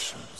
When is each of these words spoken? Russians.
Russians. 0.00 0.39